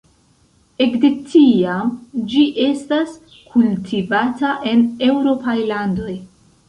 Ekde 0.85 1.09
tiam 1.33 1.91
ĝi 2.31 2.41
estas 2.67 3.13
kultivata 3.51 4.55
en 4.73 4.83
eŭropaj 5.11 5.57
landoj. 5.75 6.17